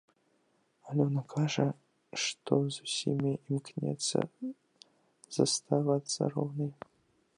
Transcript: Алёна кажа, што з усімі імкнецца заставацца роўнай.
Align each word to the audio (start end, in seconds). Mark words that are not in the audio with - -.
Алёна 0.91 1.21
кажа, 1.33 1.65
што 2.23 2.53
з 2.77 2.87
усімі 2.87 3.31
імкнецца 3.57 4.19
заставацца 5.39 6.21
роўнай. 6.39 6.73